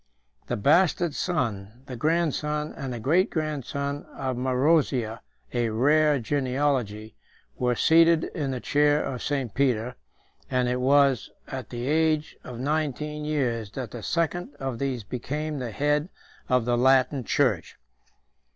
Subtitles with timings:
[0.47, 5.19] 132 The bastard son, the grandson, and the great grandson of Marozia,
[5.53, 7.15] a rare genealogy,
[7.55, 9.53] were seated in the chair of St.
[9.53, 9.93] Peter,
[10.49, 15.59] and it was at the age of nineteen years that the second of these became
[15.59, 16.09] the head
[16.49, 17.77] of the Latin church.